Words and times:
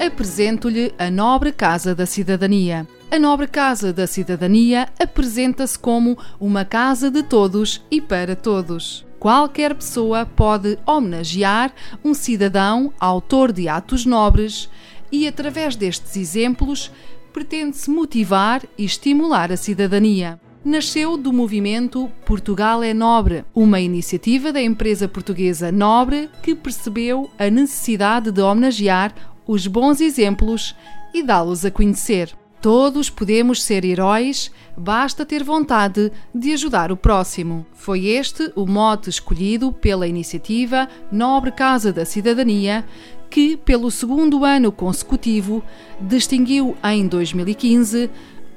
Apresento-lhe 0.00 0.94
a 0.98 1.10
Nobre 1.10 1.52
Casa 1.52 1.94
da 1.94 2.06
Cidadania. 2.06 2.88
A 3.10 3.18
Nobre 3.18 3.46
Casa 3.46 3.92
da 3.92 4.06
Cidadania 4.06 4.88
apresenta-se 4.98 5.78
como 5.78 6.16
uma 6.40 6.64
casa 6.64 7.10
de 7.10 7.22
todos 7.22 7.84
e 7.90 8.00
para 8.00 8.34
todos. 8.34 9.04
Qualquer 9.18 9.74
pessoa 9.74 10.24
pode 10.24 10.78
homenagear 10.86 11.70
um 12.02 12.14
cidadão 12.14 12.90
autor 12.98 13.52
de 13.52 13.68
atos 13.68 14.06
nobres 14.06 14.70
e, 15.12 15.28
através 15.28 15.76
destes 15.76 16.16
exemplos, 16.16 16.90
pretende-se 17.30 17.90
motivar 17.90 18.62
e 18.78 18.86
estimular 18.86 19.52
a 19.52 19.56
cidadania 19.58 20.40
nasceu 20.64 21.16
do 21.16 21.32
movimento 21.32 22.10
Portugal 22.26 22.82
é 22.82 22.92
Nobre, 22.92 23.44
uma 23.54 23.80
iniciativa 23.80 24.52
da 24.52 24.60
empresa 24.60 25.08
portuguesa 25.08 25.72
Nobre 25.72 26.28
que 26.42 26.54
percebeu 26.54 27.30
a 27.38 27.48
necessidade 27.48 28.30
de 28.30 28.42
homenagear 28.42 29.14
os 29.46 29.66
bons 29.66 30.00
exemplos 30.00 30.74
e 31.12 31.22
dá-los 31.22 31.64
a 31.64 31.70
conhecer. 31.70 32.34
Todos 32.60 33.08
podemos 33.08 33.62
ser 33.62 33.86
heróis, 33.86 34.50
basta 34.76 35.24
ter 35.24 35.42
vontade 35.42 36.12
de 36.34 36.52
ajudar 36.52 36.92
o 36.92 36.96
próximo. 36.96 37.64
Foi 37.72 38.06
este 38.06 38.52
o 38.54 38.66
mote 38.66 39.08
escolhido 39.08 39.72
pela 39.72 40.06
iniciativa 40.06 40.86
Nobre 41.10 41.52
Casa 41.52 41.90
da 41.90 42.04
Cidadania, 42.04 42.84
que, 43.30 43.56
pelo 43.56 43.90
segundo 43.90 44.44
ano 44.44 44.70
consecutivo, 44.70 45.62
distinguiu 46.00 46.76
em 46.84 47.06
2015 47.06 48.10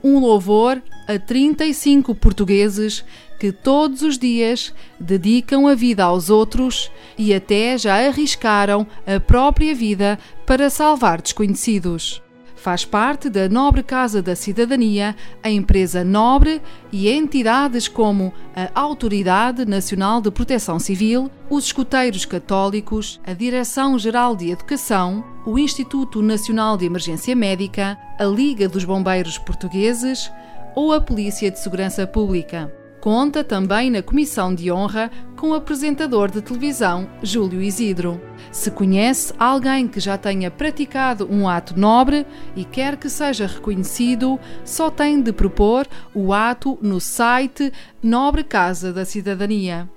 um 0.03 0.19
louvor 0.19 0.81
a 1.07 1.17
35 1.17 2.13
portugueses 2.15 3.03
que 3.39 3.51
todos 3.51 4.01
os 4.01 4.17
dias 4.17 4.73
dedicam 4.99 5.67
a 5.67 5.75
vida 5.75 6.03
aos 6.03 6.29
outros 6.29 6.91
e 7.17 7.33
até 7.33 7.77
já 7.77 8.07
arriscaram 8.07 8.87
a 9.05 9.19
própria 9.19 9.75
vida 9.75 10.17
para 10.45 10.69
salvar 10.69 11.21
desconhecidos. 11.21 12.21
Faz 12.64 12.86
parte 12.86 13.30
da 13.30 13.50
Nobre 13.50 13.83
Casa 13.83 14.22
da 14.22 14.38
Cidadania 14.38 15.17
a 15.44 15.50
empresa 15.50 16.02
Nobre 16.02 16.61
e 16.94 17.09
entidades 17.09 17.89
como 17.89 18.33
a 18.55 18.70
Autoridade 18.80 19.66
Nacional 19.66 20.22
de 20.22 20.31
Proteção 20.31 20.80
Civil, 20.80 21.30
os 21.50 21.66
Escuteiros 21.66 22.23
Católicos, 22.23 23.20
a 23.28 23.33
Direção-Geral 23.33 24.33
de 24.33 24.50
Educação, 24.50 25.25
o 25.45 25.59
Instituto 25.59 26.22
Nacional 26.22 26.78
de 26.78 26.86
Emergência 26.86 27.36
Médica, 27.36 27.97
a 28.17 28.23
Liga 28.23 28.70
dos 28.70 28.86
Bombeiros 28.86 29.38
Portugueses 29.38 30.31
ou 30.73 30.94
a 30.94 31.02
Polícia 31.02 31.52
de 31.52 31.59
Segurança 31.59 32.08
Pública. 32.08 32.73
Conta 33.02 33.44
também 33.44 33.92
na 33.92 34.02
Comissão 34.02 34.55
de 34.55 34.72
Honra 34.72 35.11
com 35.44 35.49
o 35.49 35.55
apresentador 35.55 36.31
de 36.31 36.41
televisão 36.41 37.05
Júlio 37.22 37.61
Isidro. 37.61 38.22
Se 38.49 38.72
conhece 38.72 39.33
alguém 39.38 39.89
que 39.89 39.99
já 39.99 40.17
tenha 40.17 40.49
praticado 40.49 41.27
um 41.30 41.49
ato 41.49 41.77
nobre 41.77 42.25
e 42.55 42.63
quer 42.63 42.95
que 42.95 43.09
seja 43.09 43.45
reconhecido, 43.45 44.39
só 44.64 44.89
tem 44.89 45.21
de 45.21 45.33
propor 45.33 45.86
o 46.15 46.31
ato 46.31 46.80
no 46.81 47.02
site 47.02 47.73
Nobre 48.02 48.45
Casa 48.45 48.93
da 48.93 49.04
Cidadania. 49.04 49.89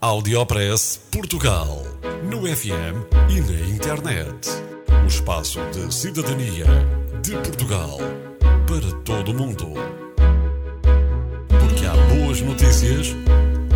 Audiopress 0.00 1.00
Portugal. 1.10 1.82
No 2.30 2.42
FM 2.42 3.02
e 3.30 3.40
na 3.40 3.74
internet. 3.74 4.48
O 5.02 5.08
espaço 5.08 5.58
de 5.72 5.92
cidadania 5.92 6.66
de 7.20 7.32
Portugal 7.32 7.98
para 8.68 8.92
todo 9.02 9.32
o 9.32 9.34
mundo 9.34 9.74
boas 12.34 12.40
notícias 12.40 13.14